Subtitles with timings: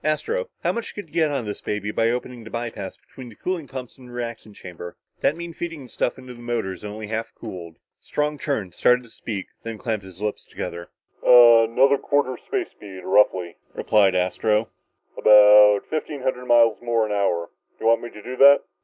[0.03, 2.97] "Astro, how much could you get out of this baby by opening the by pass
[2.97, 4.97] between the cooling pumps and the reactant chamber?
[5.19, 9.11] That'd mean feeding the stuff into the motors only half cooled." Strong turned, started to
[9.11, 10.89] speak, then clamped his lips together.
[11.23, 14.69] "Another quarter space speed, roughly," replied Astro,
[15.15, 17.51] "about fifteen hundred miles more an hour.
[17.77, 18.61] Do you want me to do that?"